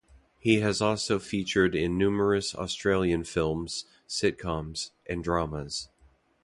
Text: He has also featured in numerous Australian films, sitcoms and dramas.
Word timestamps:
He 0.39 0.61
has 0.61 0.81
also 0.81 1.19
featured 1.19 1.75
in 1.75 1.95
numerous 1.95 2.55
Australian 2.55 3.23
films, 3.23 3.85
sitcoms 4.07 4.89
and 5.05 5.23
dramas. 5.23 5.89